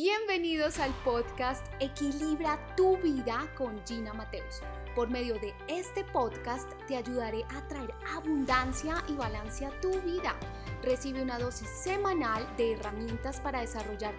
Bienvenidos 0.00 0.78
al 0.78 0.94
podcast 1.02 1.66
Equilibra 1.80 2.56
tu 2.76 2.96
vida 2.98 3.52
con 3.56 3.84
Gina 3.84 4.14
Mateus. 4.14 4.60
Por 4.94 5.10
medio 5.10 5.34
de 5.40 5.52
este 5.66 6.04
podcast 6.04 6.70
te 6.86 6.94
ayudaré 6.94 7.42
a 7.50 7.66
traer 7.66 7.92
abundancia 8.14 9.02
y 9.08 9.14
balance 9.14 9.66
a 9.66 9.80
tu 9.80 9.90
vida. 10.02 10.38
Recibe 10.84 11.20
una 11.20 11.40
dosis 11.40 11.68
semanal 11.68 12.46
de 12.56 12.74
herramientas 12.74 13.40
para 13.40 13.60
desarrollar 13.60 14.14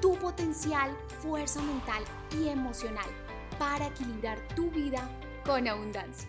tu 0.00 0.16
potencial, 0.20 0.96
fuerza 1.18 1.60
mental 1.62 2.04
y 2.38 2.46
emocional 2.46 3.10
para 3.58 3.88
equilibrar 3.88 4.38
tu 4.54 4.70
vida 4.70 5.10
con 5.44 5.66
abundancia. 5.66 6.28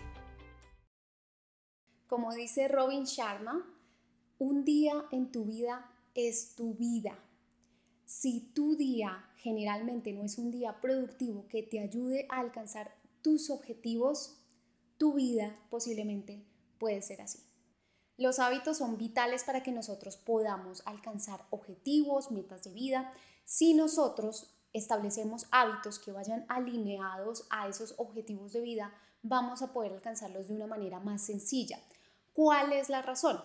Como 2.08 2.34
dice 2.34 2.66
Robin 2.66 3.04
Sharma, 3.04 3.72
un 4.38 4.64
día 4.64 5.04
en 5.12 5.30
tu 5.30 5.44
vida 5.44 5.92
es 6.12 6.56
tu 6.56 6.74
vida 6.74 7.16
si 8.06 8.52
tu 8.54 8.76
día 8.76 9.28
generalmente 9.36 10.12
no 10.12 10.22
es 10.22 10.38
un 10.38 10.52
día 10.52 10.80
productivo 10.80 11.48
que 11.48 11.64
te 11.64 11.80
ayude 11.80 12.26
a 12.30 12.38
alcanzar 12.38 12.94
tus 13.20 13.50
objetivos, 13.50 14.38
tu 14.96 15.14
vida 15.14 15.58
posiblemente 15.70 16.46
puede 16.78 17.02
ser 17.02 17.20
así. 17.20 17.40
Los 18.16 18.38
hábitos 18.38 18.78
son 18.78 18.96
vitales 18.96 19.44
para 19.44 19.62
que 19.62 19.72
nosotros 19.72 20.16
podamos 20.16 20.82
alcanzar 20.86 21.44
objetivos, 21.50 22.30
metas 22.30 22.62
de 22.62 22.70
vida. 22.70 23.12
Si 23.44 23.74
nosotros 23.74 24.54
establecemos 24.72 25.46
hábitos 25.50 25.98
que 25.98 26.12
vayan 26.12 26.46
alineados 26.48 27.46
a 27.50 27.68
esos 27.68 27.94
objetivos 27.98 28.52
de 28.52 28.60
vida, 28.60 28.94
vamos 29.22 29.62
a 29.62 29.72
poder 29.72 29.92
alcanzarlos 29.92 30.48
de 30.48 30.54
una 30.54 30.68
manera 30.68 31.00
más 31.00 31.22
sencilla. 31.22 31.80
¿Cuál 32.32 32.72
es 32.72 32.88
la 32.88 33.02
razón? 33.02 33.42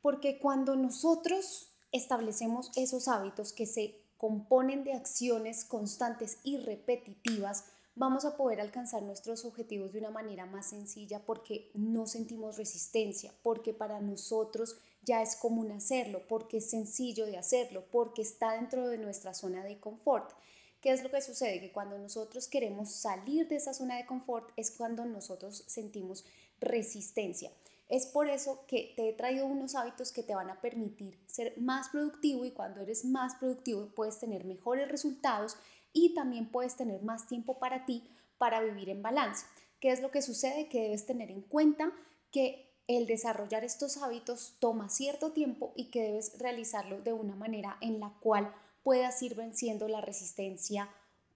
Porque 0.00 0.38
cuando 0.38 0.76
nosotros 0.76 1.75
establecemos 1.92 2.70
esos 2.76 3.08
hábitos 3.08 3.52
que 3.52 3.66
se 3.66 3.96
componen 4.16 4.84
de 4.84 4.94
acciones 4.94 5.64
constantes 5.64 6.38
y 6.42 6.58
repetitivas, 6.58 7.64
vamos 7.94 8.24
a 8.24 8.36
poder 8.36 8.60
alcanzar 8.60 9.02
nuestros 9.02 9.44
objetivos 9.44 9.92
de 9.92 10.00
una 10.00 10.10
manera 10.10 10.46
más 10.46 10.70
sencilla 10.70 11.24
porque 11.24 11.70
no 11.74 12.06
sentimos 12.06 12.56
resistencia, 12.56 13.32
porque 13.42 13.72
para 13.72 14.00
nosotros 14.00 14.76
ya 15.02 15.22
es 15.22 15.36
común 15.36 15.70
hacerlo, 15.70 16.22
porque 16.28 16.58
es 16.58 16.70
sencillo 16.70 17.26
de 17.26 17.38
hacerlo, 17.38 17.84
porque 17.90 18.22
está 18.22 18.52
dentro 18.52 18.88
de 18.88 18.98
nuestra 18.98 19.34
zona 19.34 19.64
de 19.64 19.78
confort. 19.78 20.32
¿Qué 20.80 20.92
es 20.92 21.02
lo 21.02 21.10
que 21.10 21.20
sucede? 21.20 21.60
Que 21.60 21.72
cuando 21.72 21.98
nosotros 21.98 22.48
queremos 22.48 22.92
salir 22.92 23.48
de 23.48 23.56
esa 23.56 23.72
zona 23.72 23.96
de 23.96 24.06
confort 24.06 24.50
es 24.56 24.70
cuando 24.70 25.04
nosotros 25.04 25.64
sentimos 25.66 26.24
resistencia. 26.60 27.50
Es 27.88 28.06
por 28.06 28.28
eso 28.28 28.64
que 28.66 28.92
te 28.96 29.08
he 29.08 29.12
traído 29.12 29.46
unos 29.46 29.76
hábitos 29.76 30.10
que 30.10 30.24
te 30.24 30.34
van 30.34 30.50
a 30.50 30.60
permitir 30.60 31.20
ser 31.26 31.56
más 31.58 31.88
productivo 31.90 32.44
y 32.44 32.50
cuando 32.50 32.80
eres 32.80 33.04
más 33.04 33.36
productivo 33.36 33.88
puedes 33.94 34.18
tener 34.18 34.44
mejores 34.44 34.88
resultados 34.88 35.56
y 35.92 36.14
también 36.14 36.50
puedes 36.50 36.76
tener 36.76 37.02
más 37.02 37.26
tiempo 37.28 37.58
para 37.58 37.86
ti 37.86 38.02
para 38.38 38.60
vivir 38.60 38.90
en 38.90 39.02
balance. 39.02 39.46
¿Qué 39.80 39.90
es 39.90 40.00
lo 40.00 40.10
que 40.10 40.22
sucede? 40.22 40.68
Que 40.68 40.82
debes 40.82 41.06
tener 41.06 41.30
en 41.30 41.42
cuenta 41.42 41.92
que 42.32 42.66
el 42.88 43.06
desarrollar 43.06 43.64
estos 43.64 43.96
hábitos 43.98 44.56
toma 44.60 44.88
cierto 44.88 45.32
tiempo 45.32 45.72
y 45.74 45.90
que 45.90 46.02
debes 46.02 46.38
realizarlo 46.38 47.00
de 47.00 47.12
una 47.12 47.34
manera 47.34 47.78
en 47.80 48.00
la 48.00 48.12
cual 48.20 48.52
puedas 48.82 49.22
ir 49.22 49.34
venciendo 49.34 49.88
la 49.88 50.00
resistencia 50.00 50.88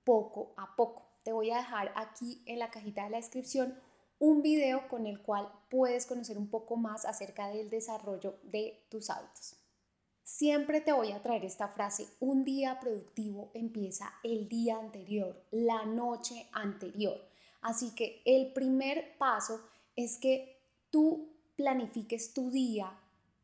poco 0.04 0.52
a 0.56 0.76
poco. 0.76 1.06
Te 1.22 1.32
voy 1.32 1.50
a 1.50 1.58
dejar 1.58 1.92
aquí 1.96 2.42
en 2.46 2.58
la 2.58 2.70
cajita 2.70 3.04
de 3.04 3.10
la 3.10 3.16
descripción 3.16 3.78
un 4.20 4.42
video 4.42 4.86
con 4.88 5.06
el 5.06 5.22
cual 5.22 5.50
puedes 5.70 6.04
conocer 6.04 6.36
un 6.36 6.48
poco 6.48 6.76
más 6.76 7.06
acerca 7.06 7.48
del 7.48 7.70
desarrollo 7.70 8.38
de 8.42 8.84
tus 8.90 9.08
hábitos. 9.08 9.56
Siempre 10.22 10.82
te 10.82 10.92
voy 10.92 11.10
a 11.10 11.22
traer 11.22 11.44
esta 11.44 11.68
frase, 11.68 12.06
un 12.20 12.44
día 12.44 12.78
productivo 12.80 13.50
empieza 13.54 14.12
el 14.22 14.46
día 14.46 14.78
anterior, 14.78 15.42
la 15.50 15.86
noche 15.86 16.48
anterior. 16.52 17.18
Así 17.62 17.94
que 17.94 18.22
el 18.26 18.52
primer 18.52 19.16
paso 19.16 19.62
es 19.96 20.18
que 20.18 20.60
tú 20.90 21.32
planifiques 21.56 22.34
tu 22.34 22.50
día 22.50 22.92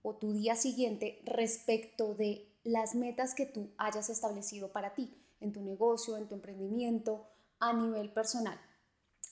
o 0.02 0.14
tu 0.16 0.32
día 0.34 0.56
siguiente 0.56 1.22
respecto 1.24 2.14
de 2.14 2.52
las 2.64 2.94
metas 2.94 3.34
que 3.34 3.46
tú 3.46 3.70
hayas 3.78 4.10
establecido 4.10 4.72
para 4.72 4.94
ti, 4.94 5.10
en 5.40 5.54
tu 5.54 5.62
negocio, 5.62 6.18
en 6.18 6.28
tu 6.28 6.34
emprendimiento, 6.34 7.26
a 7.60 7.72
nivel 7.72 8.12
personal 8.12 8.60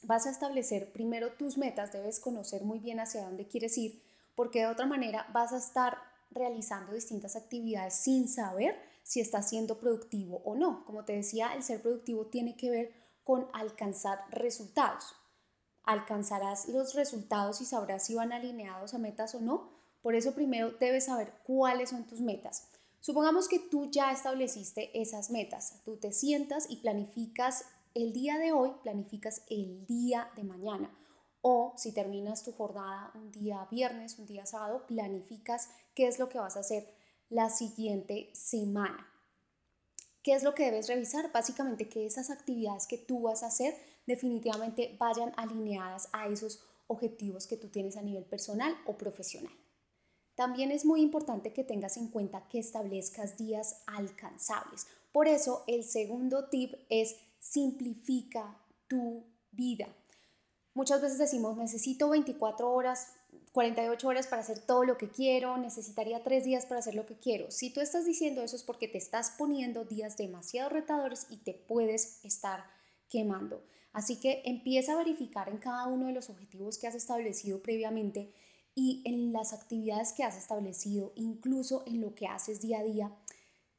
vas 0.07 0.27
a 0.27 0.31
establecer 0.31 0.93
primero 0.93 1.33
tus 1.33 1.59
metas, 1.59 1.93
debes 1.93 2.21
conocer 2.21 2.63
muy 2.63 2.79
bien 2.79 3.01
hacia 3.01 3.25
dónde 3.25 3.47
quieres 3.47 3.77
ir, 3.79 4.03
porque 4.35 4.61
de 4.61 4.67
otra 4.67 4.87
manera 4.87 5.27
vas 5.33 5.53
a 5.53 5.59
estar 5.59 5.99
realizando 6.31 6.93
distintas 6.93 7.37
actividades 7.37 7.95
sin 7.95 8.29
saber 8.29 8.77
si 9.03 9.21
estás 9.21 9.49
siendo 9.49 9.79
productivo 9.79 10.43
o 10.45 10.55
no. 10.55 10.85
Como 10.85 11.05
te 11.05 11.15
decía, 11.15 11.55
el 11.55 11.63
ser 11.63 11.81
productivo 11.81 12.27
tiene 12.27 12.57
que 12.57 12.71
ver 12.71 12.93
con 13.23 13.49
alcanzar 13.53 14.21
resultados. 14.31 15.15
Alcanzarás 15.85 16.69
los 16.69 16.95
resultados 16.95 17.61
y 17.61 17.65
sabrás 17.65 18.07
si 18.07 18.15
van 18.15 18.33
alineados 18.33 18.95
a 18.95 18.99
metas 18.99 19.35
o 19.35 19.41
no. 19.41 19.71
Por 20.03 20.15
eso 20.15 20.35
primero 20.35 20.71
debes 20.73 21.05
saber 21.07 21.33
cuáles 21.45 21.91
son 21.91 22.07
tus 22.07 22.21
metas. 22.21 22.69
Supongamos 23.01 23.49
que 23.49 23.59
tú 23.59 23.91
ya 23.91 24.13
estableciste 24.13 24.99
esas 24.99 25.31
metas. 25.31 25.83
Tú 25.85 25.99
te 25.99 26.11
sientas 26.11 26.67
y 26.71 26.77
planificas 26.77 27.67
el 27.95 28.13
día 28.13 28.39
de 28.39 28.53
hoy 28.53 28.73
planificas 28.83 29.43
el 29.49 29.87
día 29.87 30.31
de 30.37 30.45
mañana. 30.45 30.93
O 31.41 31.75
si 31.77 31.93
terminas 31.93 32.43
tu 32.43 32.53
jornada 32.53 33.13
un 33.15 33.31
día 33.31 33.69
viernes, 33.71 34.19
un 34.19 34.27
día 34.27 34.47
sábado, 34.47 34.87
planificas 34.87 35.69
qué 35.95 36.09
es 36.09 36.19
lo 36.19 36.29
que 36.29 36.39
vas 36.39 36.57
a 36.57 36.61
hacer 36.61 36.93
la 37.29 37.51
siguiente 37.51 38.31
semana. 38.35 39.09
¿Qué 40.23 40.33
es 40.33 40.43
lo 40.43 40.55
que 40.55 40.65
debes 40.65 40.89
revisar? 40.89 41.31
Básicamente 41.33 41.89
que 41.89 42.07
esas 42.07 42.31
actividades 42.31 42.87
que 42.87 42.99
tú 42.99 43.23
vas 43.23 43.43
a 43.43 43.49
hacer 43.49 43.77
definitivamente 44.07 44.97
vayan 44.99 45.33
alineadas 45.37 46.09
a 46.13 46.27
esos 46.29 46.65
objetivos 46.87 47.47
que 47.47 47.57
tú 47.57 47.69
tienes 47.69 47.97
a 47.97 48.03
nivel 48.03 48.25
personal 48.25 48.75
o 48.87 48.97
profesional. 48.97 49.53
También 50.35 50.73
es 50.73 50.85
muy 50.85 51.01
importante 51.01 51.53
que 51.53 51.63
tengas 51.63 51.97
en 51.97 52.09
cuenta 52.09 52.49
que 52.49 52.59
establezcas 52.59 53.37
días 53.37 53.83
alcanzables. 53.87 54.87
Por 55.13 55.29
eso 55.29 55.63
el 55.69 55.85
segundo 55.85 56.49
tip 56.49 56.75
es 56.89 57.17
simplifica 57.45 58.59
tu 58.89 59.23
vida. 59.53 59.87
Muchas 60.73 61.03
veces 61.03 61.19
decimos, 61.19 61.57
necesito 61.57 62.09
24 62.09 62.73
horas, 62.73 63.13
48 63.53 64.09
horas 64.09 64.27
para 64.27 64.43
hacer 64.43 64.61
todo 64.61 64.85
lo 64.85 64.97
que 64.97 65.11
quiero, 65.11 65.59
necesitaría 65.59 66.25
3 66.25 66.43
días 66.43 66.67
para 66.67 66.81
hacer 66.81 66.95
lo 66.95 67.07
que 67.07 67.19
quiero. 67.19 67.51
Si 67.51 67.71
tú 67.71 67.81
estás 67.81 68.07
diciendo 68.07 68.43
eso 68.43 68.57
es 68.57 68.65
porque 68.65 68.89
te 68.89 68.99
estás 68.99 69.35
poniendo 69.39 69.85
días 69.85 70.17
demasiado 70.17 70.71
retadores 70.71 71.27
y 71.29 71.37
te 71.37 71.53
puedes 71.53 72.25
estar 72.25 72.65
quemando. 73.09 73.63
Así 73.93 74.19
que 74.19 74.43
empieza 74.47 74.95
a 74.95 74.99
verificar 74.99 75.49
en 75.49 75.59
cada 75.59 75.87
uno 75.87 76.07
de 76.07 76.15
los 76.15 76.31
objetivos 76.31 76.79
que 76.79 76.89
has 76.89 76.95
establecido 76.97 77.63
previamente 77.63 78.33
y 78.75 79.03
en 79.05 79.33
las 79.33 79.53
actividades 79.53 80.13
que 80.13 80.25
has 80.25 80.37
establecido, 80.37 81.13
incluso 81.15 81.85
en 81.87 82.01
lo 82.01 82.15
que 82.15 82.27
haces 82.27 82.61
día 82.61 82.81
a 82.81 82.83
día, 82.83 83.17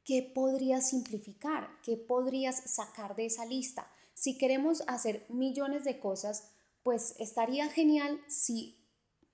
¿qué 0.06 0.22
podrías 0.22 0.88
simplificar? 0.88 1.68
¿Qué 1.82 1.96
podrías 1.96 2.62
sacar 2.70 3.16
de 3.16 3.26
esa 3.26 3.44
lista? 3.44 3.90
Si 4.14 4.38
queremos 4.38 4.82
hacer 4.86 5.26
millones 5.28 5.84
de 5.84 5.98
cosas, 5.98 6.48
pues 6.82 7.16
estaría 7.18 7.68
genial 7.68 8.18
si 8.28 8.78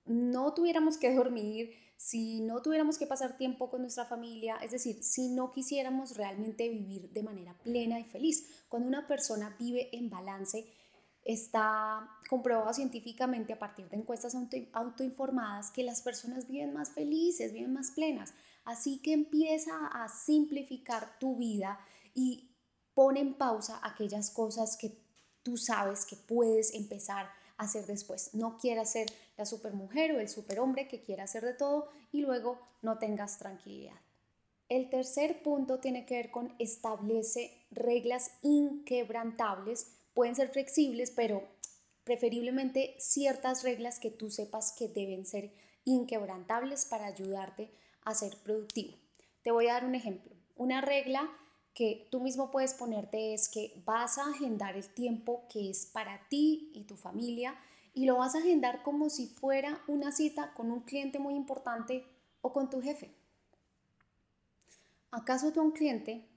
no 0.05 0.53
tuviéramos 0.53 0.97
que 0.97 1.13
dormir, 1.13 1.71
si 1.95 2.41
no 2.41 2.61
tuviéramos 2.61 2.97
que 2.97 3.07
pasar 3.07 3.37
tiempo 3.37 3.69
con 3.69 3.81
nuestra 3.81 4.05
familia, 4.05 4.57
es 4.57 4.71
decir, 4.71 5.01
si 5.03 5.29
no 5.29 5.51
quisiéramos 5.51 6.17
realmente 6.17 6.67
vivir 6.67 7.09
de 7.11 7.23
manera 7.23 7.53
plena 7.59 7.99
y 7.99 8.03
feliz. 8.03 8.65
Cuando 8.67 8.89
una 8.89 9.07
persona 9.07 9.55
vive 9.59 9.95
en 9.95 10.09
balance, 10.09 10.65
está 11.23 12.09
comprobado 12.29 12.73
científicamente 12.73 13.53
a 13.53 13.59
partir 13.59 13.87
de 13.89 13.97
encuestas 13.97 14.35
autoinformadas 14.73 15.71
que 15.71 15.83
las 15.83 16.01
personas 16.01 16.47
viven 16.47 16.73
más 16.73 16.91
felices, 16.91 17.53
viven 17.53 17.71
más 17.73 17.91
plenas. 17.91 18.33
Así 18.65 18.99
que 18.99 19.13
empieza 19.13 19.87
a 19.87 20.07
simplificar 20.09 21.19
tu 21.19 21.35
vida 21.35 21.79
y 22.13 22.49
pon 22.93 23.17
en 23.17 23.33
pausa 23.33 23.79
aquellas 23.83 24.29
cosas 24.29 24.77
que 24.77 24.97
tú 25.41 25.57
sabes 25.57 26.05
que 26.05 26.15
puedes 26.15 26.73
empezar 26.73 27.29
a 27.57 27.63
hacer 27.63 27.85
después. 27.85 28.33
No 28.33 28.57
quieras 28.57 28.91
ser 28.91 29.07
la 29.37 29.45
supermujer 29.45 30.13
o 30.13 30.19
el 30.19 30.29
superhombre 30.29 30.87
que 30.87 31.01
quiera 31.01 31.25
hacer 31.25 31.43
de 31.43 31.53
todo 31.53 31.89
y 32.11 32.21
luego 32.21 32.59
no 32.81 32.97
tengas 32.97 33.37
tranquilidad. 33.37 33.99
El 34.69 34.89
tercer 34.89 35.43
punto 35.43 35.79
tiene 35.79 36.05
que 36.05 36.15
ver 36.15 36.31
con 36.31 36.55
establece 36.57 37.65
reglas 37.69 38.31
inquebrantables. 38.41 39.87
Pueden 40.13 40.35
ser 40.35 40.49
flexibles, 40.49 41.11
pero 41.11 41.43
preferiblemente 42.03 42.95
ciertas 42.97 43.63
reglas 43.63 43.99
que 43.99 44.09
tú 44.09 44.29
sepas 44.29 44.71
que 44.71 44.87
deben 44.87 45.25
ser 45.25 45.53
inquebrantables 45.85 46.85
para 46.85 47.07
ayudarte 47.07 47.69
a 48.05 48.13
ser 48.13 48.37
productivo. 48.37 48.97
Te 49.43 49.51
voy 49.51 49.67
a 49.67 49.73
dar 49.73 49.85
un 49.85 49.95
ejemplo. 49.95 50.31
Una 50.55 50.81
regla 50.81 51.29
que 51.73 52.07
tú 52.11 52.19
mismo 52.19 52.51
puedes 52.51 52.73
ponerte 52.73 53.33
es 53.33 53.49
que 53.49 53.81
vas 53.85 54.17
a 54.17 54.29
agendar 54.29 54.75
el 54.75 54.87
tiempo 54.93 55.47
que 55.49 55.69
es 55.69 55.85
para 55.87 56.27
ti 56.29 56.71
y 56.73 56.83
tu 56.83 56.95
familia 56.95 57.55
y 57.93 58.05
lo 58.05 58.17
vas 58.17 58.35
a 58.35 58.39
agendar 58.39 58.83
como 58.83 59.09
si 59.09 59.27
fuera 59.27 59.81
una 59.87 60.11
cita 60.11 60.53
con 60.53 60.71
un 60.71 60.81
cliente 60.81 61.19
muy 61.19 61.35
importante 61.35 62.05
o 62.41 62.53
con 62.53 62.69
tu 62.69 62.81
jefe. 62.81 63.13
¿Acaso 65.11 65.51
tú 65.51 65.59
a 65.59 65.63
un 65.63 65.71
cliente 65.71 66.27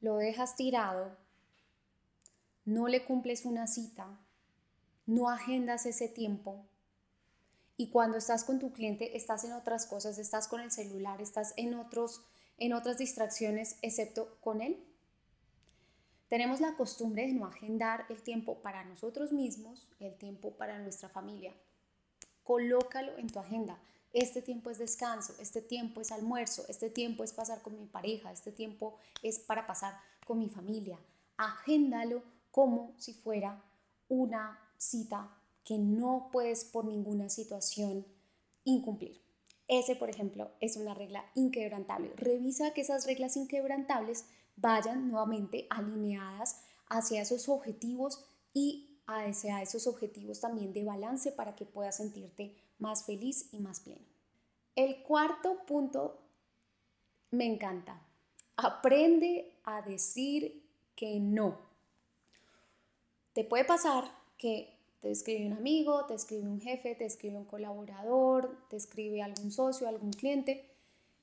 lo 0.00 0.16
dejas 0.16 0.56
tirado, 0.56 1.14
no 2.64 2.88
le 2.88 3.04
cumples 3.04 3.44
una 3.44 3.66
cita, 3.66 4.18
no 5.04 5.28
agendas 5.28 5.84
ese 5.84 6.08
tiempo 6.08 6.64
y 7.80 7.88
cuando 7.88 8.18
estás 8.18 8.44
con 8.44 8.58
tu 8.58 8.74
cliente 8.74 9.16
estás 9.16 9.42
en 9.44 9.54
otras 9.54 9.86
cosas, 9.86 10.18
estás 10.18 10.48
con 10.48 10.60
el 10.60 10.70
celular, 10.70 11.22
estás 11.22 11.54
en 11.56 11.72
otros 11.72 12.20
en 12.58 12.74
otras 12.74 12.98
distracciones 12.98 13.78
excepto 13.80 14.36
con 14.42 14.60
él. 14.60 14.84
Tenemos 16.28 16.60
la 16.60 16.76
costumbre 16.76 17.26
de 17.26 17.32
no 17.32 17.46
agendar 17.46 18.04
el 18.10 18.22
tiempo 18.22 18.60
para 18.60 18.84
nosotros 18.84 19.32
mismos, 19.32 19.88
el 19.98 20.14
tiempo 20.18 20.50
para 20.58 20.78
nuestra 20.78 21.08
familia. 21.08 21.54
Colócalo 22.42 23.16
en 23.16 23.28
tu 23.28 23.38
agenda. 23.38 23.78
Este 24.12 24.42
tiempo 24.42 24.68
es 24.68 24.76
descanso, 24.76 25.34
este 25.40 25.62
tiempo 25.62 26.02
es 26.02 26.12
almuerzo, 26.12 26.66
este 26.68 26.90
tiempo 26.90 27.24
es 27.24 27.32
pasar 27.32 27.62
con 27.62 27.78
mi 27.78 27.86
pareja, 27.86 28.30
este 28.30 28.52
tiempo 28.52 28.98
es 29.22 29.38
para 29.38 29.66
pasar 29.66 29.98
con 30.26 30.38
mi 30.38 30.50
familia. 30.50 30.98
Agéndalo 31.38 32.24
como 32.50 32.92
si 32.98 33.14
fuera 33.14 33.64
una 34.10 34.60
cita 34.76 35.39
que 35.64 35.78
no 35.78 36.28
puedes 36.32 36.64
por 36.64 36.84
ninguna 36.84 37.28
situación 37.28 38.06
incumplir. 38.64 39.20
Ese, 39.68 39.94
por 39.94 40.10
ejemplo, 40.10 40.50
es 40.60 40.76
una 40.76 40.94
regla 40.94 41.24
inquebrantable. 41.34 42.12
Revisa 42.16 42.72
que 42.74 42.80
esas 42.80 43.06
reglas 43.06 43.36
inquebrantables 43.36 44.24
vayan 44.56 45.08
nuevamente 45.08 45.66
alineadas 45.70 46.62
hacia 46.88 47.22
esos 47.22 47.48
objetivos 47.48 48.24
y 48.52 49.00
hacia 49.06 49.62
esos 49.62 49.86
objetivos 49.86 50.40
también 50.40 50.72
de 50.72 50.84
balance 50.84 51.32
para 51.32 51.54
que 51.54 51.64
puedas 51.64 51.96
sentirte 51.96 52.56
más 52.78 53.04
feliz 53.04 53.48
y 53.52 53.60
más 53.60 53.80
pleno. 53.80 54.04
El 54.74 55.02
cuarto 55.02 55.64
punto 55.66 56.20
me 57.30 57.46
encanta. 57.46 58.02
Aprende 58.56 59.60
a 59.64 59.82
decir 59.82 60.68
que 60.96 61.20
no. 61.20 61.58
Te 63.32 63.44
puede 63.44 63.64
pasar 63.64 64.04
que 64.36 64.79
te 65.00 65.10
escribe 65.10 65.46
un 65.46 65.54
amigo, 65.54 66.04
te 66.06 66.14
escribe 66.14 66.48
un 66.48 66.60
jefe, 66.60 66.94
te 66.94 67.06
escribe 67.06 67.36
un 67.36 67.44
colaborador, 67.44 68.56
te 68.68 68.76
escribe 68.76 69.22
algún 69.22 69.50
socio, 69.50 69.88
algún 69.88 70.12
cliente 70.12 70.70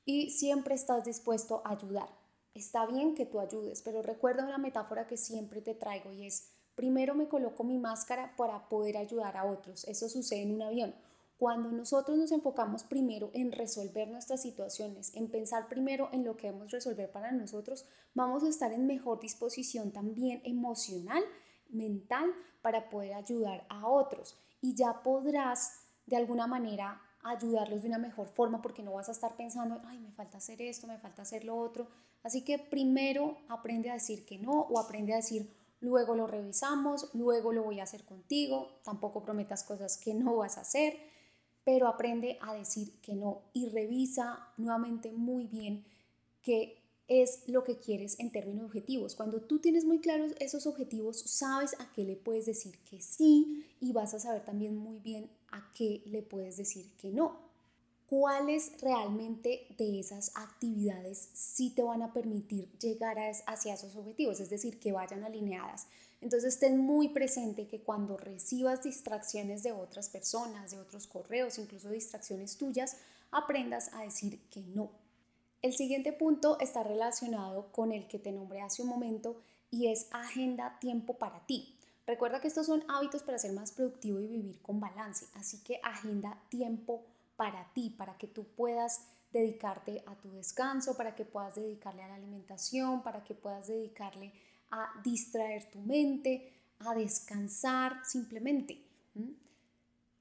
y 0.03 0.31
siempre 0.31 0.73
estás 0.73 1.05
dispuesto 1.05 1.61
a 1.63 1.71
ayudar. 1.71 2.09
Está 2.55 2.87
bien 2.87 3.13
que 3.13 3.27
tú 3.27 3.39
ayudes, 3.39 3.83
pero 3.83 4.01
recuerda 4.01 4.45
una 4.45 4.57
metáfora 4.57 5.05
que 5.05 5.17
siempre 5.17 5.61
te 5.61 5.75
traigo 5.75 6.11
y 6.11 6.25
es, 6.25 6.49
primero 6.75 7.13
me 7.13 7.27
coloco 7.27 7.63
mi 7.63 7.77
máscara 7.77 8.35
para 8.35 8.67
poder 8.67 8.97
ayudar 8.97 9.37
a 9.37 9.45
otros. 9.45 9.83
Eso 9.85 10.09
sucede 10.09 10.41
en 10.41 10.55
un 10.55 10.63
avión. 10.63 10.95
Cuando 11.37 11.71
nosotros 11.71 12.17
nos 12.17 12.31
enfocamos 12.31 12.83
primero 12.83 13.29
en 13.33 13.51
resolver 13.51 14.07
nuestras 14.07 14.41
situaciones, 14.41 15.13
en 15.13 15.29
pensar 15.29 15.67
primero 15.67 16.09
en 16.11 16.25
lo 16.25 16.35
que 16.35 16.47
debemos 16.47 16.71
resolver 16.71 17.11
para 17.11 17.31
nosotros, 17.31 17.85
vamos 18.15 18.43
a 18.43 18.49
estar 18.49 18.73
en 18.73 18.87
mejor 18.87 19.19
disposición 19.19 19.91
también 19.91 20.41
emocional 20.45 21.23
mental 21.69 22.33
para 22.61 22.89
poder 22.89 23.13
ayudar 23.13 23.65
a 23.69 23.87
otros 23.87 24.37
y 24.61 24.75
ya 24.75 25.01
podrás 25.03 25.87
de 26.05 26.17
alguna 26.17 26.47
manera 26.47 27.01
ayudarlos 27.23 27.83
de 27.83 27.89
una 27.89 27.97
mejor 27.97 28.29
forma 28.29 28.61
porque 28.61 28.83
no 28.83 28.93
vas 28.93 29.09
a 29.09 29.11
estar 29.11 29.35
pensando, 29.35 29.81
ay, 29.85 29.99
me 29.99 30.11
falta 30.11 30.37
hacer 30.37 30.61
esto, 30.61 30.87
me 30.87 30.97
falta 30.97 31.23
hacer 31.23 31.43
lo 31.43 31.57
otro. 31.57 31.87
Así 32.23 32.43
que 32.43 32.57
primero 32.57 33.37
aprende 33.49 33.89
a 33.89 33.93
decir 33.93 34.25
que 34.25 34.37
no 34.37 34.51
o 34.51 34.79
aprende 34.79 35.13
a 35.13 35.17
decir, 35.17 35.53
luego 35.79 36.15
lo 36.15 36.27
revisamos, 36.27 37.09
luego 37.13 37.51
lo 37.51 37.63
voy 37.63 37.79
a 37.79 37.83
hacer 37.83 38.05
contigo, 38.05 38.79
tampoco 38.83 39.23
prometas 39.23 39.63
cosas 39.63 39.97
que 39.97 40.13
no 40.13 40.37
vas 40.37 40.57
a 40.57 40.61
hacer, 40.61 40.97
pero 41.63 41.87
aprende 41.87 42.37
a 42.41 42.53
decir 42.53 42.99
que 43.01 43.13
no 43.13 43.41
y 43.53 43.69
revisa 43.69 44.53
nuevamente 44.57 45.11
muy 45.11 45.47
bien 45.47 45.85
que 46.41 46.76
es 47.07 47.43
lo 47.47 47.63
que 47.63 47.77
quieres 47.77 48.19
en 48.19 48.31
términos 48.31 48.65
objetivos. 48.65 49.15
Cuando 49.15 49.41
tú 49.41 49.59
tienes 49.59 49.85
muy 49.85 49.99
claros 49.99 50.33
esos 50.39 50.67
objetivos, 50.67 51.19
sabes 51.19 51.73
a 51.79 51.91
qué 51.93 52.03
le 52.03 52.15
puedes 52.15 52.45
decir 52.45 52.77
que 52.89 53.01
sí 53.01 53.65
y 53.79 53.93
vas 53.93 54.13
a 54.13 54.19
saber 54.19 54.43
también 54.43 54.75
muy 54.75 54.99
bien 54.99 55.29
a 55.51 55.71
qué 55.73 56.01
le 56.05 56.21
puedes 56.21 56.57
decir 56.57 56.85
que 56.97 57.09
no. 57.09 57.47
¿Cuáles 58.09 58.71
realmente 58.81 59.67
de 59.77 59.99
esas 59.99 60.31
actividades 60.35 61.29
sí 61.33 61.71
te 61.71 61.83
van 61.83 62.01
a 62.01 62.13
permitir 62.13 62.69
llegar 62.79 63.17
hacia 63.45 63.73
esos 63.73 63.95
objetivos? 63.97 64.39
Es 64.39 64.49
decir, 64.49 64.79
que 64.79 64.93
vayan 64.93 65.25
alineadas. 65.25 65.87
Entonces, 66.21 66.57
ten 66.57 66.77
muy 66.77 67.09
presente 67.09 67.67
que 67.67 67.81
cuando 67.81 68.15
recibas 68.15 68.81
distracciones 68.81 69.61
de 69.63 69.73
otras 69.73 70.09
personas, 70.09 70.71
de 70.71 70.79
otros 70.79 71.05
correos, 71.05 71.59
incluso 71.59 71.89
distracciones 71.89 72.57
tuyas, 72.57 72.95
aprendas 73.29 73.93
a 73.93 74.03
decir 74.03 74.39
que 74.49 74.61
no 74.61 74.89
el 75.61 75.73
siguiente 75.73 76.13
punto 76.13 76.59
está 76.59 76.83
relacionado 76.83 77.71
con 77.71 77.91
el 77.91 78.07
que 78.07 78.19
te 78.19 78.31
nombré 78.31 78.61
hace 78.61 78.83
un 78.83 78.89
momento 78.89 79.37
y 79.71 79.87
es 79.87 80.07
agenda 80.11 80.77
tiempo 80.79 81.17
para 81.17 81.45
ti. 81.45 81.75
Recuerda 82.05 82.39
que 82.39 82.47
estos 82.47 82.67
son 82.67 82.83
hábitos 82.87 83.23
para 83.23 83.37
ser 83.37 83.51
más 83.51 83.71
productivo 83.71 84.19
y 84.21 84.27
vivir 84.27 84.61
con 84.61 84.79
balance, 84.79 85.25
así 85.33 85.61
que 85.63 85.79
agenda 85.83 86.41
tiempo 86.49 87.03
para 87.35 87.71
ti, 87.73 87.89
para 87.89 88.17
que 88.17 88.27
tú 88.27 88.45
puedas 88.55 89.07
dedicarte 89.33 90.03
a 90.05 90.15
tu 90.15 90.31
descanso, 90.31 90.95
para 90.95 91.15
que 91.15 91.25
puedas 91.25 91.55
dedicarle 91.55 92.03
a 92.03 92.07
la 92.07 92.15
alimentación, 92.15 93.03
para 93.03 93.23
que 93.23 93.35
puedas 93.35 93.67
dedicarle 93.67 94.31
a 94.71 94.89
distraer 95.03 95.69
tu 95.69 95.79
mente, 95.79 96.53
a 96.79 96.95
descansar 96.95 98.05
simplemente. 98.05 98.81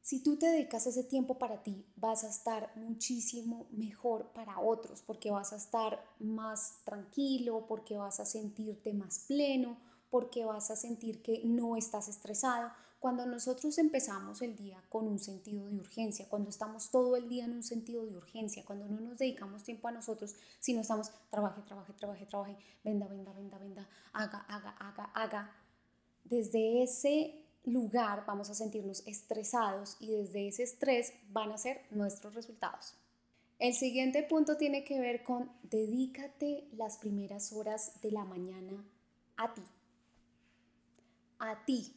Si 0.06 0.20
tú 0.20 0.36
te 0.36 0.46
dedicas 0.46 0.86
ese 0.86 1.02
tiempo 1.02 1.36
para 1.36 1.64
ti, 1.64 1.84
vas 1.96 2.22
a 2.22 2.28
estar 2.28 2.70
muchísimo 2.76 3.66
mejor 3.72 4.28
para 4.34 4.60
otros, 4.60 5.02
porque 5.02 5.32
vas 5.32 5.52
a 5.52 5.56
estar 5.56 6.00
más 6.20 6.76
tranquilo, 6.84 7.66
porque 7.66 7.96
vas 7.96 8.20
a 8.20 8.24
sentirte 8.24 8.94
más 8.94 9.24
pleno, 9.26 9.76
porque 10.08 10.44
vas 10.44 10.70
a 10.70 10.76
sentir 10.76 11.22
que 11.22 11.42
no 11.44 11.76
estás 11.76 12.06
estresado. 12.06 12.70
Cuando 13.00 13.26
nosotros 13.26 13.78
empezamos 13.78 14.42
el 14.42 14.54
día 14.54 14.80
con 14.90 15.08
un 15.08 15.18
sentido 15.18 15.66
de 15.66 15.74
urgencia, 15.74 16.28
cuando 16.28 16.50
estamos 16.50 16.92
todo 16.92 17.16
el 17.16 17.28
día 17.28 17.46
en 17.46 17.54
un 17.54 17.64
sentido 17.64 18.06
de 18.06 18.16
urgencia, 18.16 18.64
cuando 18.64 18.86
no 18.86 19.00
nos 19.00 19.18
dedicamos 19.18 19.64
tiempo 19.64 19.88
a 19.88 19.90
nosotros, 19.90 20.36
sino 20.60 20.82
estamos 20.82 21.10
trabaje, 21.30 21.62
trabaje, 21.62 21.92
trabaje, 21.94 22.26
trabaje, 22.26 22.56
venda, 22.84 23.08
venda, 23.08 23.32
venda, 23.32 23.58
venda, 23.58 23.88
haga, 24.12 24.38
haga, 24.48 24.70
haga, 24.78 25.04
haga. 25.14 25.56
Desde 26.22 26.84
ese 26.84 27.45
lugar 27.66 28.24
vamos 28.26 28.48
a 28.48 28.54
sentirnos 28.54 29.06
estresados 29.06 29.96
y 30.00 30.12
desde 30.12 30.48
ese 30.48 30.62
estrés 30.62 31.12
van 31.30 31.52
a 31.52 31.58
ser 31.58 31.82
nuestros 31.90 32.34
resultados. 32.34 32.94
El 33.58 33.74
siguiente 33.74 34.22
punto 34.22 34.56
tiene 34.56 34.84
que 34.84 35.00
ver 35.00 35.24
con 35.24 35.50
dedícate 35.62 36.68
las 36.76 36.98
primeras 36.98 37.52
horas 37.52 38.00
de 38.02 38.12
la 38.12 38.24
mañana 38.24 38.84
a 39.36 39.52
ti. 39.52 39.62
A 41.38 41.64
ti. 41.64 41.94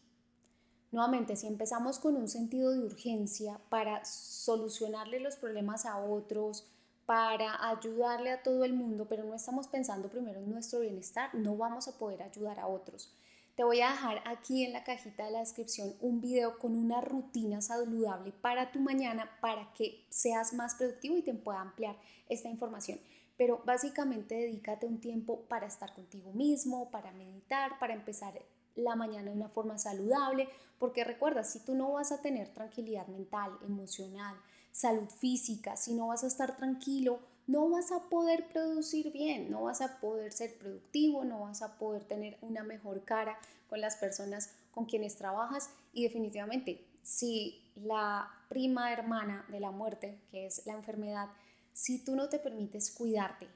Nuevamente, 0.91 1.35
si 1.35 1.47
empezamos 1.47 1.99
con 1.99 2.15
un 2.15 2.27
sentido 2.27 2.71
de 2.71 2.79
urgencia 2.79 3.59
para 3.69 4.03
solucionarle 4.05 5.19
los 5.19 5.35
problemas 5.35 5.85
a 5.85 5.97
otros, 5.99 6.67
para 7.05 7.69
ayudarle 7.69 8.31
a 8.31 8.41
todo 8.41 8.63
el 8.63 8.73
mundo, 8.73 9.07
pero 9.07 9.23
no 9.23 9.35
estamos 9.35 9.67
pensando 9.67 10.09
primero 10.09 10.39
en 10.39 10.49
nuestro 10.49 10.79
bienestar, 10.79 11.33
no 11.35 11.57
vamos 11.57 11.87
a 11.87 11.97
poder 11.97 12.23
ayudar 12.23 12.59
a 12.59 12.67
otros. 12.67 13.13
Te 13.59 13.65
voy 13.65 13.81
a 13.81 13.91
dejar 13.91 14.21
aquí 14.25 14.63
en 14.63 14.71
la 14.71 14.85
cajita 14.85 15.25
de 15.25 15.31
la 15.31 15.39
descripción 15.39 15.93
un 15.99 16.21
video 16.21 16.57
con 16.59 16.77
una 16.77 17.01
rutina 17.01 17.61
saludable 17.61 18.31
para 18.31 18.71
tu 18.71 18.79
mañana 18.79 19.29
para 19.41 19.73
que 19.73 20.05
seas 20.09 20.53
más 20.53 20.75
productivo 20.75 21.17
y 21.17 21.23
te 21.23 21.33
pueda 21.33 21.59
ampliar 21.59 21.97
esta 22.29 22.47
información. 22.47 23.01
Pero 23.35 23.61
básicamente 23.65 24.35
dedícate 24.35 24.85
un 24.85 25.01
tiempo 25.01 25.41
para 25.49 25.67
estar 25.67 25.93
contigo 25.93 26.31
mismo, 26.31 26.89
para 26.89 27.11
meditar, 27.11 27.77
para 27.79 27.95
empezar 27.95 28.41
la 28.75 28.95
mañana 28.95 29.29
de 29.29 29.35
una 29.35 29.49
forma 29.49 29.77
saludable, 29.77 30.47
porque 30.77 31.03
recuerda, 31.03 31.43
si 31.43 31.59
tú 31.59 31.75
no 31.75 31.91
vas 31.91 32.13
a 32.13 32.21
tener 32.21 32.53
tranquilidad 32.53 33.07
mental, 33.07 33.51
emocional, 33.65 34.37
salud 34.71 35.09
física, 35.09 35.75
si 35.75 35.93
no 35.95 36.07
vas 36.07 36.23
a 36.23 36.27
estar 36.27 36.55
tranquilo, 36.55 37.19
no 37.49 37.67
vas 37.67 37.91
a 37.91 38.03
poder 38.09 38.47
producir 38.49 39.11
bien, 39.11 39.49
no 39.49 39.63
vas 39.63 39.81
a 39.81 39.99
poder 39.99 40.31
ser 40.31 40.55
productivo, 40.59 41.25
no 41.25 41.39
vas 41.39 41.63
a 41.63 41.79
poder 41.79 42.03
tener 42.03 42.37
una 42.41 42.61
mejor 42.61 43.03
cara 43.05 43.39
con 43.67 43.81
las 43.81 43.95
personas 43.95 44.51
con 44.71 44.85
quienes 44.85 45.15
trabajas 45.15 45.71
y 45.91 46.03
definitivamente 46.03 46.85
si 47.01 47.59
la 47.75 48.29
prima 48.49 48.93
hermana 48.93 49.47
de 49.49 49.59
la 49.59 49.71
muerte, 49.71 50.19
que 50.29 50.45
es 50.45 50.63
la 50.67 50.73
enfermedad, 50.73 51.27
si 51.73 51.97
tú 51.97 52.15
no 52.15 52.29
te 52.29 52.37
permites 52.37 52.91
cuidarte 52.91 53.47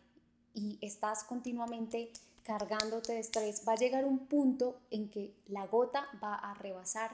y 0.56 0.80
estás 0.82 1.24
continuamente 1.24 2.12
cargándote 2.42 3.14
de 3.14 3.20
estrés, 3.20 3.62
va 3.68 3.74
a 3.74 3.78
llegar 3.78 4.06
un 4.06 4.26
punto 4.26 4.82
en 4.90 5.12
que 5.12 5.36
la 5.46 5.68
gota 5.68 6.08
va 6.22 6.34
a 6.34 6.56
rebasar 6.56 7.12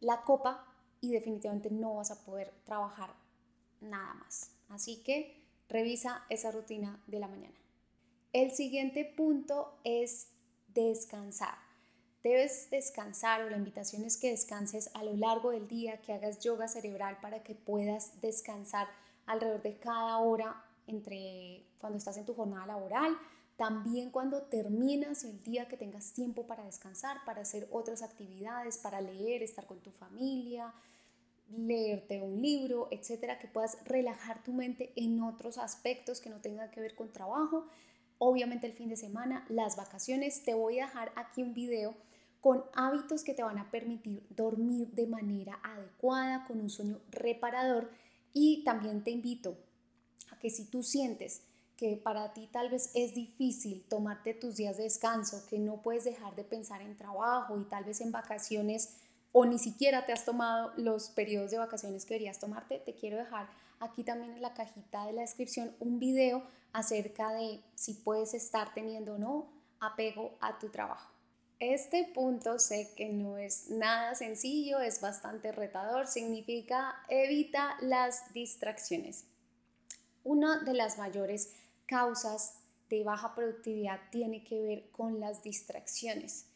la 0.00 0.22
copa 0.22 0.66
y 1.02 1.12
definitivamente 1.12 1.70
no 1.70 1.96
vas 1.96 2.10
a 2.10 2.24
poder 2.24 2.54
trabajar 2.64 3.14
nada 3.82 4.14
más. 4.14 4.52
Así 4.70 5.02
que 5.02 5.45
Revisa 5.68 6.24
esa 6.30 6.50
rutina 6.50 7.02
de 7.06 7.18
la 7.18 7.28
mañana. 7.28 7.56
El 8.32 8.52
siguiente 8.52 9.04
punto 9.04 9.78
es 9.84 10.28
descansar. 10.68 11.56
Debes 12.22 12.70
descansar 12.70 13.42
o 13.42 13.50
la 13.50 13.56
invitación 13.56 14.04
es 14.04 14.16
que 14.16 14.30
descanses 14.30 14.90
a 14.94 15.04
lo 15.04 15.16
largo 15.16 15.50
del 15.50 15.68
día, 15.68 16.00
que 16.02 16.12
hagas 16.12 16.40
yoga 16.40 16.68
cerebral 16.68 17.18
para 17.20 17.42
que 17.42 17.54
puedas 17.54 18.20
descansar 18.20 18.88
alrededor 19.26 19.62
de 19.62 19.78
cada 19.78 20.18
hora 20.18 20.64
entre 20.86 21.64
cuando 21.78 21.98
estás 21.98 22.16
en 22.16 22.26
tu 22.26 22.34
jornada 22.34 22.66
laboral, 22.66 23.16
también 23.56 24.10
cuando 24.10 24.42
terminas 24.42 25.24
el 25.24 25.42
día 25.42 25.66
que 25.66 25.76
tengas 25.76 26.12
tiempo 26.12 26.46
para 26.46 26.64
descansar, 26.64 27.24
para 27.24 27.42
hacer 27.42 27.68
otras 27.70 28.02
actividades, 28.02 28.76
para 28.78 29.00
leer, 29.00 29.42
estar 29.42 29.66
con 29.66 29.80
tu 29.80 29.90
familia, 29.92 30.74
leerte 31.50 32.20
un 32.20 32.40
libro, 32.42 32.88
etcétera, 32.90 33.38
que 33.38 33.48
puedas 33.48 33.78
relajar 33.84 34.42
tu 34.42 34.52
mente 34.52 34.92
en 34.96 35.22
otros 35.22 35.58
aspectos 35.58 36.20
que 36.20 36.30
no 36.30 36.40
tengan 36.40 36.70
que 36.70 36.80
ver 36.80 36.94
con 36.94 37.12
trabajo. 37.12 37.66
Obviamente 38.18 38.66
el 38.66 38.72
fin 38.72 38.88
de 38.88 38.96
semana, 38.96 39.44
las 39.48 39.76
vacaciones, 39.76 40.42
te 40.44 40.54
voy 40.54 40.80
a 40.80 40.86
dejar 40.86 41.12
aquí 41.16 41.42
un 41.42 41.54
video 41.54 41.94
con 42.40 42.64
hábitos 42.74 43.24
que 43.24 43.34
te 43.34 43.42
van 43.42 43.58
a 43.58 43.70
permitir 43.70 44.22
dormir 44.30 44.88
de 44.92 45.06
manera 45.06 45.58
adecuada, 45.62 46.44
con 46.46 46.60
un 46.60 46.70
sueño 46.70 47.00
reparador 47.10 47.90
y 48.32 48.62
también 48.64 49.02
te 49.02 49.10
invito 49.10 49.56
a 50.30 50.38
que 50.38 50.50
si 50.50 50.66
tú 50.66 50.82
sientes 50.82 51.42
que 51.76 51.96
para 51.96 52.32
ti 52.32 52.48
tal 52.50 52.70
vez 52.70 52.90
es 52.94 53.14
difícil 53.14 53.84
tomarte 53.88 54.32
tus 54.32 54.56
días 54.56 54.78
de 54.78 54.84
descanso, 54.84 55.44
que 55.48 55.58
no 55.58 55.82
puedes 55.82 56.04
dejar 56.04 56.34
de 56.34 56.44
pensar 56.44 56.80
en 56.80 56.96
trabajo 56.96 57.58
y 57.58 57.64
tal 57.64 57.84
vez 57.84 58.00
en 58.00 58.12
vacaciones 58.12 58.96
o 59.38 59.44
ni 59.44 59.58
siquiera 59.58 60.06
te 60.06 60.14
has 60.14 60.24
tomado 60.24 60.72
los 60.78 61.10
periodos 61.10 61.50
de 61.50 61.58
vacaciones 61.58 62.06
que 62.06 62.14
deberías 62.14 62.38
tomarte, 62.38 62.78
te 62.78 62.94
quiero 62.94 63.18
dejar 63.18 63.46
aquí 63.80 64.02
también 64.02 64.32
en 64.32 64.40
la 64.40 64.54
cajita 64.54 65.04
de 65.04 65.12
la 65.12 65.20
descripción 65.20 65.76
un 65.78 65.98
video 65.98 66.42
acerca 66.72 67.34
de 67.34 67.60
si 67.74 67.92
puedes 67.92 68.32
estar 68.32 68.72
teniendo 68.72 69.16
o 69.16 69.18
no 69.18 69.52
apego 69.78 70.38
a 70.40 70.58
tu 70.58 70.70
trabajo. 70.70 71.12
Este 71.58 72.04
punto 72.14 72.58
sé 72.58 72.94
que 72.96 73.10
no 73.10 73.36
es 73.36 73.68
nada 73.68 74.14
sencillo, 74.14 74.80
es 74.80 75.02
bastante 75.02 75.52
retador, 75.52 76.06
significa 76.06 76.96
evita 77.10 77.76
las 77.82 78.32
distracciones. 78.32 79.26
Una 80.24 80.60
de 80.64 80.72
las 80.72 80.96
mayores 80.96 81.52
causas 81.84 82.54
de 82.88 83.04
baja 83.04 83.34
productividad 83.34 84.00
tiene 84.10 84.42
que 84.44 84.62
ver 84.62 84.90
con 84.92 85.20
las 85.20 85.42
distracciones. 85.42 86.46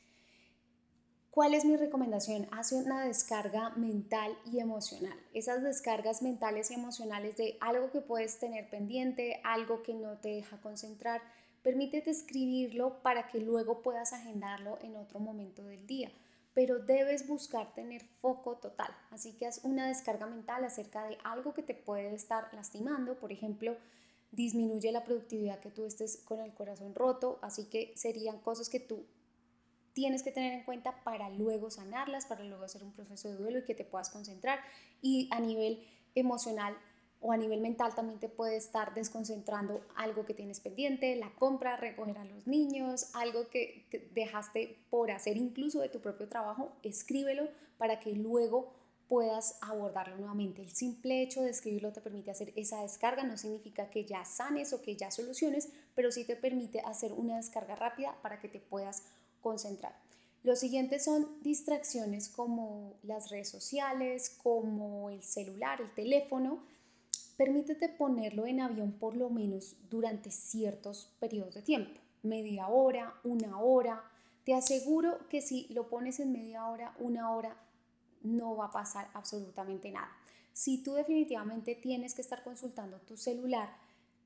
¿Cuál 1.30 1.54
es 1.54 1.64
mi 1.64 1.76
recomendación? 1.76 2.48
Hace 2.50 2.74
una 2.74 3.06
descarga 3.06 3.70
mental 3.76 4.36
y 4.52 4.58
emocional. 4.58 5.16
Esas 5.32 5.62
descargas 5.62 6.22
mentales 6.22 6.72
y 6.72 6.74
emocionales 6.74 7.36
de 7.36 7.56
algo 7.60 7.92
que 7.92 8.00
puedes 8.00 8.40
tener 8.40 8.68
pendiente, 8.68 9.40
algo 9.44 9.84
que 9.84 9.94
no 9.94 10.18
te 10.18 10.30
deja 10.30 10.60
concentrar, 10.60 11.22
permítete 11.62 12.10
escribirlo 12.10 13.00
para 13.02 13.28
que 13.28 13.38
luego 13.38 13.80
puedas 13.80 14.12
agendarlo 14.12 14.78
en 14.82 14.96
otro 14.96 15.20
momento 15.20 15.62
del 15.62 15.86
día. 15.86 16.10
Pero 16.52 16.80
debes 16.80 17.28
buscar 17.28 17.74
tener 17.74 18.02
foco 18.20 18.56
total. 18.56 18.90
Así 19.12 19.32
que 19.34 19.46
haz 19.46 19.60
una 19.62 19.86
descarga 19.86 20.26
mental 20.26 20.64
acerca 20.64 21.06
de 21.06 21.16
algo 21.22 21.54
que 21.54 21.62
te 21.62 21.74
puede 21.74 22.12
estar 22.12 22.52
lastimando. 22.52 23.20
Por 23.20 23.30
ejemplo, 23.30 23.76
disminuye 24.32 24.90
la 24.90 25.04
productividad 25.04 25.60
que 25.60 25.70
tú 25.70 25.84
estés 25.84 26.16
con 26.16 26.40
el 26.40 26.52
corazón 26.54 26.92
roto. 26.96 27.38
Así 27.40 27.66
que 27.66 27.92
serían 27.94 28.40
cosas 28.40 28.68
que 28.68 28.80
tú 28.80 29.06
tienes 29.92 30.22
que 30.22 30.32
tener 30.32 30.52
en 30.52 30.64
cuenta 30.64 31.02
para 31.02 31.30
luego 31.30 31.70
sanarlas, 31.70 32.26
para 32.26 32.44
luego 32.44 32.64
hacer 32.64 32.82
un 32.82 32.92
proceso 32.92 33.28
de 33.28 33.36
duelo 33.36 33.58
y 33.58 33.64
que 33.64 33.74
te 33.74 33.84
puedas 33.84 34.10
concentrar. 34.10 34.60
Y 35.02 35.28
a 35.32 35.40
nivel 35.40 35.86
emocional 36.14 36.76
o 37.20 37.32
a 37.32 37.36
nivel 37.36 37.60
mental 37.60 37.94
también 37.94 38.18
te 38.18 38.28
puede 38.28 38.56
estar 38.56 38.94
desconcentrando 38.94 39.84
algo 39.94 40.24
que 40.24 40.34
tienes 40.34 40.60
pendiente, 40.60 41.16
la 41.16 41.30
compra, 41.34 41.76
recoger 41.76 42.18
a 42.18 42.24
los 42.24 42.46
niños, 42.46 43.14
algo 43.14 43.48
que 43.48 43.86
dejaste 44.14 44.78
por 44.88 45.10
hacer 45.10 45.36
incluso 45.36 45.80
de 45.80 45.90
tu 45.90 46.00
propio 46.00 46.28
trabajo, 46.28 46.72
escríbelo 46.82 47.48
para 47.76 48.00
que 48.00 48.12
luego 48.12 48.72
puedas 49.10 49.58
abordarlo 49.60 50.16
nuevamente. 50.16 50.62
El 50.62 50.70
simple 50.70 51.20
hecho 51.20 51.42
de 51.42 51.50
escribirlo 51.50 51.92
te 51.92 52.00
permite 52.00 52.30
hacer 52.30 52.52
esa 52.54 52.80
descarga, 52.82 53.24
no 53.24 53.36
significa 53.36 53.90
que 53.90 54.04
ya 54.04 54.24
sanes 54.24 54.72
o 54.72 54.82
que 54.82 54.94
ya 54.94 55.10
soluciones, 55.10 55.68
pero 55.96 56.12
sí 56.12 56.24
te 56.24 56.36
permite 56.36 56.80
hacer 56.80 57.12
una 57.12 57.36
descarga 57.36 57.74
rápida 57.74 58.16
para 58.22 58.40
que 58.40 58.48
te 58.48 58.60
puedas 58.60 59.02
concentrar. 59.40 59.94
Los 60.42 60.60
siguientes 60.60 61.04
son 61.04 61.28
distracciones 61.42 62.28
como 62.28 62.94
las 63.02 63.30
redes 63.30 63.50
sociales, 63.50 64.38
como 64.42 65.10
el 65.10 65.22
celular, 65.22 65.80
el 65.82 65.92
teléfono. 65.94 66.62
Permítete 67.36 67.90
ponerlo 67.90 68.46
en 68.46 68.60
avión 68.60 68.92
por 68.92 69.16
lo 69.16 69.28
menos 69.28 69.76
durante 69.90 70.30
ciertos 70.30 71.10
periodos 71.20 71.54
de 71.54 71.62
tiempo, 71.62 72.00
media 72.22 72.68
hora, 72.68 73.14
una 73.22 73.60
hora. 73.60 74.02
Te 74.44 74.54
aseguro 74.54 75.28
que 75.28 75.42
si 75.42 75.66
lo 75.68 75.88
pones 75.88 76.20
en 76.20 76.32
media 76.32 76.66
hora, 76.66 76.94
una 76.98 77.30
hora, 77.30 77.56
no 78.22 78.56
va 78.56 78.66
a 78.66 78.70
pasar 78.70 79.10
absolutamente 79.12 79.90
nada. 79.90 80.10
Si 80.52 80.82
tú 80.82 80.94
definitivamente 80.94 81.74
tienes 81.74 82.14
que 82.14 82.22
estar 82.22 82.42
consultando 82.42 82.98
tu 83.00 83.16
celular, 83.16 83.76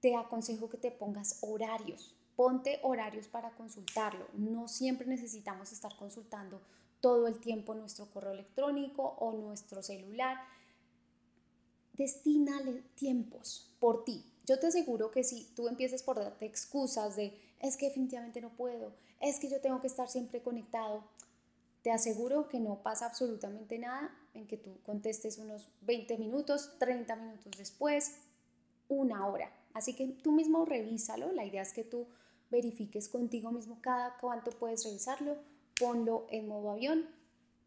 te 0.01 0.15
aconsejo 0.17 0.69
que 0.69 0.79
te 0.79 0.91
pongas 0.91 1.39
horarios. 1.43 2.15
Ponte 2.37 2.81
horarios 2.83 3.29
para 3.29 3.55
consultarlo. 3.55 4.27
No 4.35 4.69
siempre 4.69 5.07
necesitamos 5.07 5.73
estar 5.73 5.97
consultando 5.97 6.61
todo 7.01 7.27
el 7.27 7.39
tiempo 7.39 7.75
nuestro 7.75 8.07
correo 8.07 8.33
electrónico 8.33 9.17
o 9.19 9.33
nuestro 9.33 9.83
celular. 9.83 10.39
Destínale 11.93 12.83
tiempos 12.95 13.71
por 13.79 14.05
ti. 14.05 14.25
Yo 14.47 14.59
te 14.59 14.67
aseguro 14.67 15.11
que 15.11 15.23
si 15.23 15.45
tú 15.55 15.69
empiezas 15.69 16.03
por 16.03 16.17
darte 16.17 16.47
excusas 16.47 17.17
de 17.17 17.39
es 17.61 17.77
que 17.77 17.87
definitivamente 17.87 18.41
no 18.41 18.51
puedo, 18.51 18.93
es 19.21 19.39
que 19.39 19.49
yo 19.49 19.61
tengo 19.61 19.81
que 19.81 19.87
estar 19.87 20.09
siempre 20.09 20.43
conectado, 20.43 21.05
te 21.83 21.91
aseguro 21.91 22.49
que 22.49 22.61
no 22.61 22.83
pasa 22.83 23.07
absolutamente 23.07 23.79
nada 23.79 24.11
en 24.35 24.47
que 24.47 24.57
tú 24.57 24.79
contestes 24.85 25.39
unos 25.39 25.69
20 25.83 26.19
minutos, 26.19 26.73
30 26.79 27.17
minutos 27.17 27.53
después, 27.57 28.17
una 28.89 29.27
hora. 29.27 29.53
Así 29.75 29.95
que 29.95 30.07
tú 30.07 30.33
mismo 30.33 30.65
revísalo. 30.65 31.33
La 31.33 31.45
idea 31.45 31.63
es 31.63 31.73
que 31.73 31.85
tú 31.85 32.07
verifiques 32.51 33.09
contigo 33.09 33.51
mismo 33.51 33.79
cada 33.81 34.17
cuánto 34.19 34.51
puedes 34.53 34.85
revisarlo, 34.85 35.37
ponlo 35.79 36.27
en 36.31 36.49
modo 36.49 36.71
avión 36.71 37.09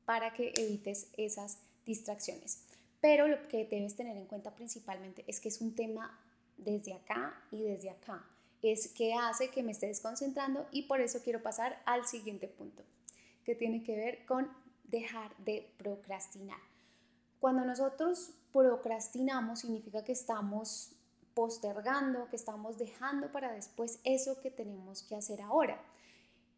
para 0.05 0.33
que 0.33 0.53
evites 0.55 1.09
esas 1.17 1.59
distracciones. 1.85 2.63
Pero 3.01 3.27
lo 3.27 3.47
que 3.47 3.65
debes 3.65 3.95
tener 3.95 4.17
en 4.17 4.25
cuenta 4.25 4.55
principalmente 4.55 5.23
es 5.27 5.39
que 5.39 5.49
es 5.49 5.61
un 5.61 5.75
tema 5.75 6.19
desde 6.57 6.93
acá 6.93 7.41
y 7.51 7.61
desde 7.63 7.89
acá. 7.89 8.25
Es 8.61 8.87
que 8.87 9.13
hace 9.13 9.49
que 9.49 9.63
me 9.63 9.71
esté 9.71 9.87
desconcentrando 9.87 10.67
y 10.71 10.83
por 10.83 11.01
eso 11.01 11.19
quiero 11.23 11.43
pasar 11.43 11.81
al 11.85 12.07
siguiente 12.07 12.47
punto, 12.47 12.83
que 13.43 13.55
tiene 13.55 13.83
que 13.83 13.95
ver 13.95 14.25
con 14.25 14.49
dejar 14.85 15.35
de 15.37 15.69
procrastinar. 15.77 16.59
Cuando 17.39 17.65
nosotros 17.65 18.31
procrastinamos 18.51 19.59
significa 19.59 20.03
que 20.03 20.13
estamos 20.13 20.91
postergando, 21.37 22.27
que 22.29 22.35
estamos 22.35 22.79
dejando 22.79 23.31
para 23.31 23.51
después 23.51 23.99
eso 24.03 24.41
que 24.41 24.49
tenemos 24.49 25.03
que 25.03 25.15
hacer 25.15 25.39
ahora. 25.43 25.79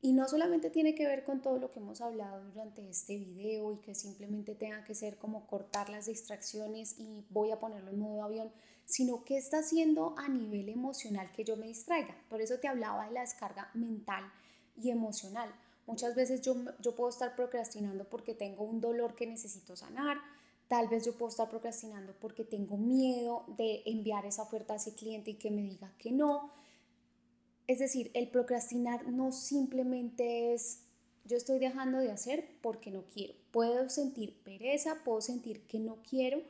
Y 0.01 0.13
no 0.13 0.25
solamente 0.29 0.69
tiene 0.69 0.95
que 0.95 1.05
ver 1.05 1.25
con 1.25 1.41
todo 1.41 1.59
lo 1.59 1.69
que 1.73 1.81
hemos 1.81 1.99
hablado 1.99 2.45
durante 2.45 2.89
este 2.89 3.17
video 3.17 3.73
y 3.73 3.79
que 3.79 3.93
simplemente 3.93 4.55
tenga 4.55 4.85
que 4.85 4.95
ser 4.95 5.17
como 5.17 5.45
cortar 5.47 5.89
las 5.89 6.05
distracciones 6.05 6.95
y 6.97 7.25
voy 7.29 7.51
a 7.51 7.59
ponerlo 7.59 7.91
en 7.91 7.99
modo 7.99 8.23
avión, 8.23 8.53
sino 8.85 9.25
que 9.25 9.35
está 9.35 9.59
haciendo 9.59 10.15
a 10.17 10.29
nivel 10.29 10.69
emocional 10.69 11.29
que 11.33 11.43
yo 11.43 11.57
me 11.57 11.67
distraiga. 11.67 12.15
Por 12.29 12.39
eso 12.39 12.57
te 12.59 12.69
hablaba 12.69 13.05
de 13.05 13.11
la 13.11 13.21
descarga 13.21 13.69
mental 13.73 14.31
y 14.77 14.91
emocional. 14.91 15.53
Muchas 15.87 16.15
veces 16.15 16.39
yo, 16.39 16.55
yo 16.79 16.95
puedo 16.95 17.09
estar 17.09 17.35
procrastinando 17.35 18.05
porque 18.05 18.33
tengo 18.33 18.63
un 18.63 18.79
dolor 18.79 19.13
que 19.13 19.27
necesito 19.27 19.75
sanar, 19.75 20.19
Tal 20.69 20.87
vez 20.87 21.03
yo 21.03 21.17
puedo 21.17 21.29
estar 21.29 21.49
procrastinando 21.49 22.13
porque 22.21 22.45
tengo 22.45 22.77
miedo 22.77 23.43
de 23.57 23.81
enviar 23.87 24.27
esa 24.27 24.43
oferta 24.43 24.73
a 24.73 24.75
ese 24.77 24.93
cliente 24.93 25.31
y 25.31 25.33
que 25.33 25.49
me 25.49 25.63
diga 25.63 25.91
que 25.97 26.11
no. 26.11 26.51
Es 27.65 27.79
decir, 27.79 28.11
el 28.13 28.29
procrastinar 28.29 29.07
no 29.07 29.31
simplemente 29.31 30.53
es 30.53 30.83
yo 31.25 31.37
estoy 31.37 31.57
dejando 31.57 31.97
de 31.97 32.11
hacer 32.11 32.47
porque 32.61 32.91
no 32.91 33.03
quiero. 33.11 33.33
Puedo 33.49 33.89
sentir 33.89 34.41
pereza, 34.43 35.01
puedo 35.03 35.21
sentir 35.21 35.65
que 35.65 35.79
no 35.79 35.97
quiero, 36.07 36.43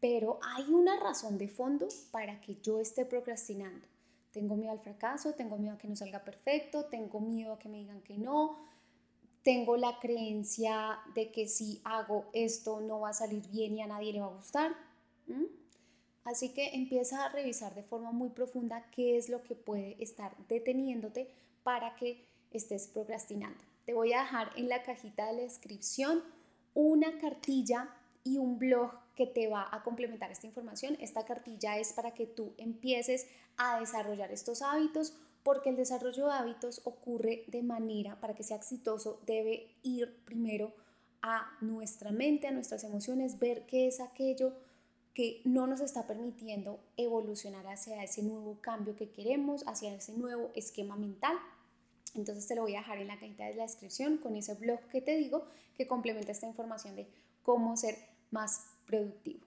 pero 0.00 0.40
hay 0.42 0.72
una 0.72 0.98
razón 0.98 1.36
de 1.36 1.48
fondo 1.48 1.88
para 2.10 2.40
que 2.40 2.56
yo 2.62 2.80
esté 2.80 3.04
procrastinando. 3.04 3.86
Tengo 4.32 4.56
miedo 4.56 4.72
al 4.72 4.80
fracaso, 4.80 5.34
tengo 5.34 5.58
miedo 5.58 5.74
a 5.74 5.78
que 5.78 5.88
no 5.88 5.96
salga 5.96 6.24
perfecto, 6.24 6.86
tengo 6.86 7.20
miedo 7.20 7.52
a 7.52 7.58
que 7.58 7.68
me 7.68 7.78
digan 7.78 8.00
que 8.00 8.16
no, 8.16 8.58
tengo 9.46 9.76
la 9.76 10.00
creencia 10.00 10.98
de 11.14 11.30
que 11.30 11.46
si 11.46 11.80
hago 11.84 12.28
esto 12.32 12.80
no 12.80 12.98
va 12.98 13.10
a 13.10 13.12
salir 13.12 13.46
bien 13.46 13.76
y 13.76 13.80
a 13.80 13.86
nadie 13.86 14.12
le 14.12 14.20
va 14.20 14.26
a 14.26 14.34
gustar. 14.34 14.72
Así 16.24 16.48
que 16.52 16.74
empieza 16.74 17.24
a 17.24 17.28
revisar 17.28 17.72
de 17.76 17.84
forma 17.84 18.10
muy 18.10 18.30
profunda 18.30 18.90
qué 18.90 19.16
es 19.16 19.28
lo 19.28 19.44
que 19.44 19.54
puede 19.54 20.02
estar 20.02 20.36
deteniéndote 20.48 21.30
para 21.62 21.94
que 21.94 22.26
estés 22.50 22.88
procrastinando. 22.88 23.56
Te 23.84 23.94
voy 23.94 24.14
a 24.14 24.22
dejar 24.22 24.50
en 24.56 24.68
la 24.68 24.82
cajita 24.82 25.26
de 25.26 25.34
la 25.34 25.42
descripción 25.42 26.24
una 26.74 27.16
cartilla 27.20 27.88
y 28.24 28.38
un 28.38 28.58
blog 28.58 28.90
que 29.14 29.28
te 29.28 29.46
va 29.46 29.68
a 29.70 29.84
complementar 29.84 30.32
esta 30.32 30.48
información. 30.48 30.96
Esta 31.00 31.24
cartilla 31.24 31.78
es 31.78 31.92
para 31.92 32.14
que 32.14 32.26
tú 32.26 32.52
empieces 32.58 33.28
a 33.56 33.78
desarrollar 33.78 34.32
estos 34.32 34.60
hábitos 34.60 35.16
porque 35.46 35.70
el 35.70 35.76
desarrollo 35.76 36.26
de 36.26 36.32
hábitos 36.32 36.80
ocurre 36.82 37.44
de 37.46 37.62
manera, 37.62 38.18
para 38.20 38.34
que 38.34 38.42
sea 38.42 38.56
exitoso, 38.56 39.20
debe 39.26 39.76
ir 39.84 40.12
primero 40.24 40.74
a 41.22 41.56
nuestra 41.60 42.10
mente, 42.10 42.48
a 42.48 42.50
nuestras 42.50 42.82
emociones, 42.82 43.38
ver 43.38 43.64
qué 43.64 43.86
es 43.86 44.00
aquello 44.00 44.54
que 45.14 45.42
no 45.44 45.68
nos 45.68 45.80
está 45.80 46.04
permitiendo 46.04 46.80
evolucionar 46.96 47.64
hacia 47.68 48.02
ese 48.02 48.24
nuevo 48.24 48.58
cambio 48.60 48.96
que 48.96 49.12
queremos, 49.12 49.62
hacia 49.68 49.94
ese 49.94 50.14
nuevo 50.14 50.50
esquema 50.56 50.96
mental. 50.96 51.36
Entonces 52.16 52.48
te 52.48 52.56
lo 52.56 52.62
voy 52.62 52.74
a 52.74 52.80
dejar 52.80 52.98
en 52.98 53.06
la 53.06 53.20
cajita 53.20 53.44
de 53.44 53.54
la 53.54 53.62
descripción 53.62 54.16
con 54.16 54.34
ese 54.34 54.54
blog 54.54 54.80
que 54.90 55.00
te 55.00 55.16
digo 55.16 55.46
que 55.76 55.86
complementa 55.86 56.32
esta 56.32 56.48
información 56.48 56.96
de 56.96 57.06
cómo 57.44 57.76
ser 57.76 57.94
más 58.32 58.66
productivo. 58.84 59.46